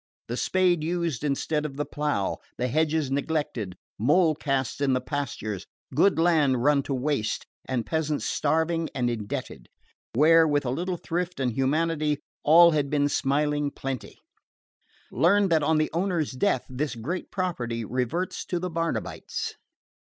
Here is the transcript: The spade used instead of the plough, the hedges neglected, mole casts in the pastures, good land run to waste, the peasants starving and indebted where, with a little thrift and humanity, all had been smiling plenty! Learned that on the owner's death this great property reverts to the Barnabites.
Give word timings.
The 0.29 0.35
spade 0.35 0.83
used 0.83 1.23
instead 1.23 1.63
of 1.63 1.77
the 1.77 1.85
plough, 1.85 2.39
the 2.57 2.69
hedges 2.69 3.11
neglected, 3.11 3.75
mole 3.99 4.33
casts 4.33 4.81
in 4.81 4.93
the 4.93 4.99
pastures, 4.99 5.67
good 5.93 6.17
land 6.17 6.63
run 6.63 6.81
to 6.89 6.93
waste, 6.95 7.45
the 7.67 7.83
peasants 7.83 8.25
starving 8.25 8.89
and 8.95 9.11
indebted 9.11 9.69
where, 10.15 10.47
with 10.47 10.65
a 10.65 10.71
little 10.71 10.97
thrift 10.97 11.39
and 11.39 11.51
humanity, 11.51 12.17
all 12.43 12.71
had 12.71 12.89
been 12.89 13.09
smiling 13.09 13.69
plenty! 13.69 14.17
Learned 15.11 15.51
that 15.51 15.61
on 15.61 15.77
the 15.77 15.91
owner's 15.93 16.31
death 16.31 16.65
this 16.67 16.95
great 16.95 17.29
property 17.29 17.85
reverts 17.85 18.43
to 18.47 18.57
the 18.57 18.71
Barnabites. 18.71 19.53